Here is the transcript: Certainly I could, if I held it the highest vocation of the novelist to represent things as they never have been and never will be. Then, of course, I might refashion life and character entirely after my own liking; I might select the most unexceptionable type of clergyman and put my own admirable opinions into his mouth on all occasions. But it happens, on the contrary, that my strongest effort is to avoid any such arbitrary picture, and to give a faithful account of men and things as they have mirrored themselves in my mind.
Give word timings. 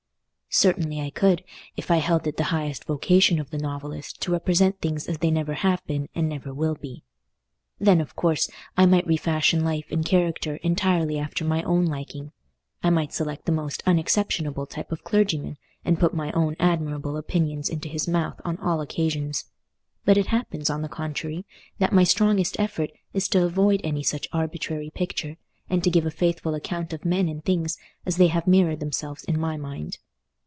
Certainly 0.53 0.99
I 0.99 1.11
could, 1.11 1.45
if 1.77 1.89
I 1.89 1.95
held 1.97 2.27
it 2.27 2.35
the 2.35 2.43
highest 2.51 2.83
vocation 2.83 3.39
of 3.39 3.51
the 3.51 3.57
novelist 3.57 4.21
to 4.21 4.33
represent 4.33 4.81
things 4.81 5.07
as 5.07 5.19
they 5.19 5.31
never 5.31 5.53
have 5.53 5.81
been 5.87 6.09
and 6.13 6.27
never 6.27 6.53
will 6.53 6.75
be. 6.75 7.05
Then, 7.79 8.01
of 8.01 8.17
course, 8.17 8.49
I 8.75 8.85
might 8.85 9.07
refashion 9.07 9.63
life 9.63 9.85
and 9.89 10.03
character 10.05 10.57
entirely 10.57 11.17
after 11.17 11.45
my 11.45 11.63
own 11.63 11.85
liking; 11.85 12.33
I 12.83 12.89
might 12.89 13.13
select 13.13 13.45
the 13.45 13.53
most 13.53 13.81
unexceptionable 13.85 14.65
type 14.65 14.91
of 14.91 15.05
clergyman 15.05 15.55
and 15.85 15.97
put 16.01 16.13
my 16.13 16.33
own 16.33 16.57
admirable 16.59 17.15
opinions 17.15 17.69
into 17.69 17.87
his 17.87 18.05
mouth 18.05 18.41
on 18.43 18.57
all 18.57 18.81
occasions. 18.81 19.45
But 20.03 20.17
it 20.17 20.27
happens, 20.27 20.69
on 20.69 20.81
the 20.81 20.89
contrary, 20.89 21.45
that 21.79 21.93
my 21.93 22.03
strongest 22.03 22.59
effort 22.59 22.89
is 23.13 23.29
to 23.29 23.45
avoid 23.45 23.79
any 23.85 24.03
such 24.03 24.27
arbitrary 24.33 24.89
picture, 24.89 25.37
and 25.69 25.81
to 25.81 25.89
give 25.89 26.05
a 26.05 26.11
faithful 26.11 26.55
account 26.55 26.91
of 26.91 27.05
men 27.05 27.29
and 27.29 27.41
things 27.41 27.77
as 28.05 28.17
they 28.17 28.27
have 28.27 28.47
mirrored 28.47 28.81
themselves 28.81 29.23
in 29.23 29.39
my 29.39 29.55
mind. 29.55 29.97